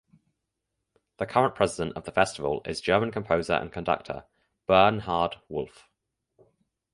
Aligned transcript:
The 1.17 1.27
current 1.27 1.53
president 1.53 1.95
of 1.95 2.05
the 2.05 2.11
festival 2.11 2.63
is 2.65 2.81
German 2.81 3.11
composer 3.11 3.53
and 3.53 3.71
conductor 3.71 4.25
Bernhard 4.65 5.35
Wulff. 5.47 5.89